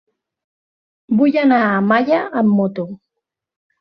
Vull 1.19 1.37
anar 1.43 1.59
a 1.67 1.85
Malla 1.91 2.23
amb 2.43 2.59
moto. 2.63 2.87